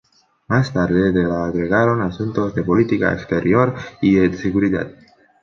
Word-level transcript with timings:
Más 0.47 0.73
tarde 0.73 1.13
se 1.13 1.19
le 1.19 1.31
agregaron 1.31 2.01
asuntos 2.01 2.55
de 2.55 2.63
política 2.63 3.13
exterior 3.13 3.75
y 4.01 4.15
de 4.15 4.35
seguridad. 4.35 4.89